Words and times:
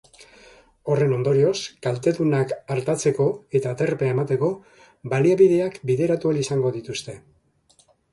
Horren 0.93 1.11
ondorioz, 1.17 1.57
kaltedunak 1.87 2.53
artatzeko 2.75 3.27
eta 3.59 3.73
aterpea 3.77 4.13
emateko 4.15 4.49
baliabideak 5.13 5.77
bideratu 5.91 6.31
ahal 6.33 6.41
izango 6.45 6.73
dituzte. 6.79 7.17